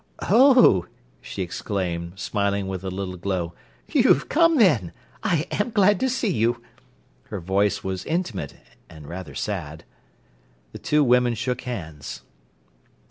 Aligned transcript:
"Oh!" 0.31 0.87
she 1.21 1.43
exclaimed, 1.43 2.13
smiling 2.19 2.67
with 2.67 2.83
a 2.83 2.89
little 2.89 3.17
glow, 3.17 3.53
"you've 3.87 4.29
come, 4.29 4.55
then. 4.57 4.93
I 5.21 5.45
am 5.51 5.69
glad 5.69 5.99
to 5.99 6.09
see 6.09 6.31
you." 6.33 6.59
Her 7.25 7.39
voice 7.39 7.83
was 7.83 8.03
intimate 8.05 8.55
and 8.89 9.05
rather 9.07 9.35
sad. 9.35 9.83
The 10.71 10.79
two 10.79 11.03
women 11.03 11.35
shook 11.35 11.61
hands. 11.61 12.23